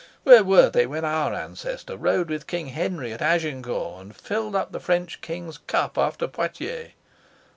[0.23, 4.71] Where were they when our ancestor rode with King Henry at Agincourt, and filled up
[4.71, 6.93] the French King's cup after Poictiers?